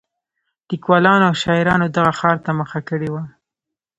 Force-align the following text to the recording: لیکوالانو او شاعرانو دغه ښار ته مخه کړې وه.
لیکوالانو 0.69 1.27
او 1.29 1.35
شاعرانو 1.43 1.87
دغه 1.95 2.11
ښار 2.19 2.37
ته 2.45 2.51
مخه 2.59 2.79
کړې 2.89 3.09
وه. 3.13 3.23